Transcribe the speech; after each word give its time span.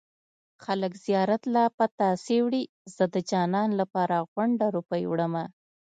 خلک 0.65 0.91
زيارت 1.05 1.41
له 1.55 1.63
پتاسې 1.77 2.35
وړي 2.45 2.63
زه 2.95 3.03
د 3.13 3.15
جانان 3.31 3.69
لپاره 3.79 4.15
غونډه 4.33 4.65
روپۍ 4.75 5.03
وړمه 5.07 5.45